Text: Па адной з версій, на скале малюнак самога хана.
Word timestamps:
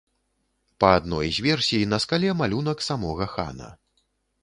Па 0.83 0.89
адной 1.01 1.27
з 1.37 1.45
версій, 1.47 1.83
на 1.93 2.01
скале 2.07 2.35
малюнак 2.43 2.85
самога 2.89 3.33
хана. 3.37 3.73